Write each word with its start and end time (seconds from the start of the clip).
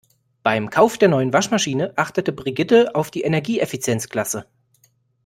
Beim 0.41 0.71
Kauf 0.71 0.97
der 0.97 1.09
neuen 1.09 1.31
Waschmaschine 1.31 1.93
achtete 1.95 2.31
Brigitte 2.33 2.95
auf 2.95 3.11
die 3.11 3.21
Energieeffizienzklasse. 3.21 4.47